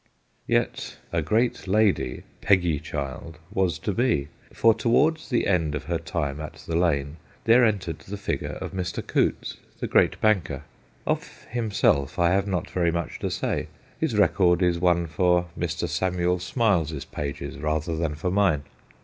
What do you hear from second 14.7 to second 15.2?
one